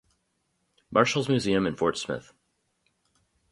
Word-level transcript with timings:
Marshals 0.89 1.29
Museum 1.29 1.67
in 1.67 1.75
Fort 1.75 1.95
Smith. 1.95 2.33